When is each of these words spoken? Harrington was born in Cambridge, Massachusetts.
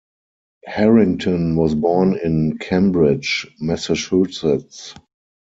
Harrington 0.65 1.55
was 1.55 1.75
born 1.75 2.17
in 2.17 2.57
Cambridge, 2.57 3.45
Massachusetts. 3.59 4.95